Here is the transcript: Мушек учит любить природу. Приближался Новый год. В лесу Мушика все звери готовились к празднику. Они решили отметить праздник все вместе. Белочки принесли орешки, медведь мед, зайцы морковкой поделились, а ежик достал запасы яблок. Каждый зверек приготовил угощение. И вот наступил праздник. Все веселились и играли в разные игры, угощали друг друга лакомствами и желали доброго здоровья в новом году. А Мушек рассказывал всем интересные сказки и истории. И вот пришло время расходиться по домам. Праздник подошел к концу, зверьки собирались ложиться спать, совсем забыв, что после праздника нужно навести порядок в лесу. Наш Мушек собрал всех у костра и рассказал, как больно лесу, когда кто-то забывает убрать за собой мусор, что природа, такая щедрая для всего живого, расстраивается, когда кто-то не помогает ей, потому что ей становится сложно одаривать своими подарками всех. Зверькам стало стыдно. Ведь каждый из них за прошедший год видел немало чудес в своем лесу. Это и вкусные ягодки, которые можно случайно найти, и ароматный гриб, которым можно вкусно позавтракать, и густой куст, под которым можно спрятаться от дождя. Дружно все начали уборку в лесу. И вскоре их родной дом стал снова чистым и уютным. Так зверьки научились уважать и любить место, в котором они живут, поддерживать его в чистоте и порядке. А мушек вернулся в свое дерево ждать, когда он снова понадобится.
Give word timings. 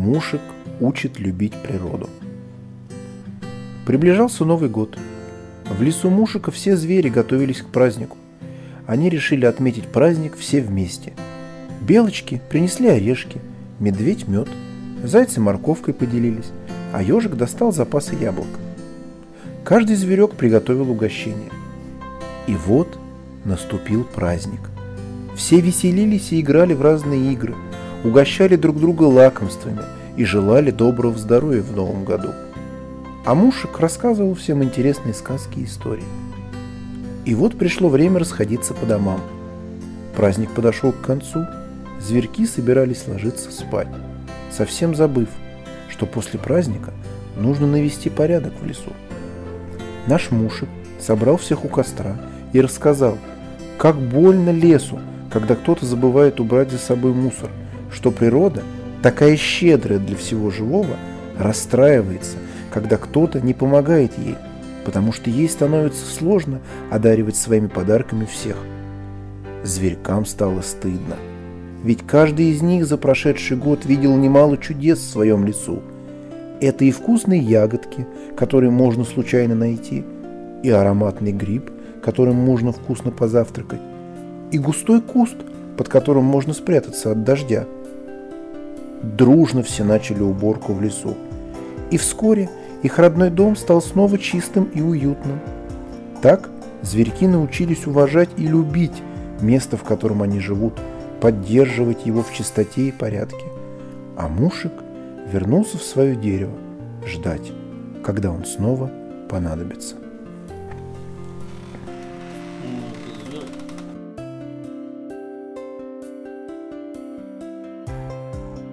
Мушек 0.00 0.40
учит 0.80 1.18
любить 1.20 1.52
природу. 1.52 2.08
Приближался 3.84 4.46
Новый 4.46 4.70
год. 4.70 4.96
В 5.68 5.82
лесу 5.82 6.08
Мушика 6.08 6.50
все 6.50 6.74
звери 6.74 7.10
готовились 7.10 7.60
к 7.60 7.66
празднику. 7.66 8.16
Они 8.86 9.10
решили 9.10 9.44
отметить 9.44 9.88
праздник 9.88 10.38
все 10.38 10.62
вместе. 10.62 11.12
Белочки 11.82 12.40
принесли 12.48 12.88
орешки, 12.88 13.42
медведь 13.78 14.26
мед, 14.26 14.48
зайцы 15.04 15.38
морковкой 15.38 15.92
поделились, 15.92 16.50
а 16.94 17.02
ежик 17.02 17.34
достал 17.34 17.70
запасы 17.70 18.14
яблок. 18.14 18.48
Каждый 19.64 19.96
зверек 19.96 20.30
приготовил 20.30 20.90
угощение. 20.90 21.50
И 22.46 22.54
вот 22.54 22.98
наступил 23.44 24.04
праздник. 24.04 24.60
Все 25.36 25.60
веселились 25.60 26.32
и 26.32 26.40
играли 26.40 26.72
в 26.72 26.80
разные 26.80 27.34
игры, 27.34 27.54
угощали 28.04 28.56
друг 28.56 28.78
друга 28.78 29.04
лакомствами 29.04 29.82
и 30.16 30.24
желали 30.24 30.70
доброго 30.70 31.16
здоровья 31.18 31.62
в 31.62 31.74
новом 31.74 32.04
году. 32.04 32.30
А 33.24 33.34
Мушек 33.34 33.78
рассказывал 33.78 34.34
всем 34.34 34.62
интересные 34.62 35.14
сказки 35.14 35.60
и 35.60 35.64
истории. 35.64 36.04
И 37.24 37.34
вот 37.34 37.58
пришло 37.58 37.88
время 37.88 38.18
расходиться 38.18 38.74
по 38.74 38.86
домам. 38.86 39.20
Праздник 40.16 40.50
подошел 40.50 40.92
к 40.92 41.00
концу, 41.00 41.46
зверьки 42.00 42.46
собирались 42.46 43.06
ложиться 43.06 43.50
спать, 43.50 43.88
совсем 44.50 44.94
забыв, 44.94 45.28
что 45.88 46.06
после 46.06 46.38
праздника 46.38 46.92
нужно 47.36 47.66
навести 47.66 48.08
порядок 48.08 48.54
в 48.60 48.66
лесу. 48.66 48.92
Наш 50.06 50.30
Мушек 50.30 50.68
собрал 50.98 51.36
всех 51.36 51.64
у 51.64 51.68
костра 51.68 52.16
и 52.52 52.60
рассказал, 52.60 53.18
как 53.78 53.96
больно 53.96 54.50
лесу, 54.50 54.98
когда 55.30 55.54
кто-то 55.54 55.86
забывает 55.86 56.40
убрать 56.40 56.70
за 56.70 56.78
собой 56.78 57.12
мусор, 57.12 57.50
что 57.92 58.10
природа, 58.10 58.62
такая 59.02 59.36
щедрая 59.36 59.98
для 59.98 60.16
всего 60.16 60.50
живого, 60.50 60.96
расстраивается, 61.38 62.36
когда 62.72 62.96
кто-то 62.96 63.40
не 63.40 63.54
помогает 63.54 64.12
ей, 64.18 64.36
потому 64.84 65.12
что 65.12 65.30
ей 65.30 65.48
становится 65.48 66.04
сложно 66.06 66.60
одаривать 66.90 67.36
своими 67.36 67.66
подарками 67.66 68.24
всех. 68.24 68.56
Зверькам 69.64 70.24
стало 70.24 70.62
стыдно. 70.62 71.16
Ведь 71.82 72.06
каждый 72.06 72.50
из 72.50 72.62
них 72.62 72.86
за 72.86 72.98
прошедший 72.98 73.56
год 73.56 73.84
видел 73.86 74.16
немало 74.16 74.58
чудес 74.58 74.98
в 74.98 75.10
своем 75.10 75.46
лесу. 75.46 75.82
Это 76.60 76.84
и 76.84 76.90
вкусные 76.90 77.40
ягодки, 77.40 78.06
которые 78.36 78.70
можно 78.70 79.04
случайно 79.04 79.54
найти, 79.54 80.04
и 80.62 80.70
ароматный 80.70 81.32
гриб, 81.32 81.70
которым 82.02 82.36
можно 82.36 82.72
вкусно 82.72 83.10
позавтракать, 83.10 83.80
и 84.52 84.58
густой 84.58 85.00
куст, 85.00 85.36
под 85.78 85.88
которым 85.88 86.24
можно 86.24 86.52
спрятаться 86.52 87.12
от 87.12 87.24
дождя. 87.24 87.64
Дружно 89.02 89.62
все 89.62 89.84
начали 89.84 90.20
уборку 90.20 90.72
в 90.72 90.82
лесу. 90.82 91.14
И 91.90 91.96
вскоре 91.96 92.48
их 92.82 92.98
родной 92.98 93.30
дом 93.30 93.56
стал 93.56 93.82
снова 93.82 94.18
чистым 94.18 94.64
и 94.64 94.80
уютным. 94.80 95.40
Так 96.22 96.50
зверьки 96.82 97.26
научились 97.26 97.86
уважать 97.86 98.30
и 98.36 98.46
любить 98.46 99.02
место, 99.40 99.76
в 99.76 99.84
котором 99.84 100.22
они 100.22 100.38
живут, 100.38 100.74
поддерживать 101.20 102.06
его 102.06 102.22
в 102.22 102.32
чистоте 102.32 102.88
и 102.88 102.92
порядке. 102.92 103.44
А 104.16 104.28
мушек 104.28 104.72
вернулся 105.32 105.78
в 105.78 105.82
свое 105.82 106.14
дерево 106.14 106.54
ждать, 107.06 107.52
когда 108.04 108.30
он 108.30 108.44
снова 108.44 108.90
понадобится. 109.28 109.96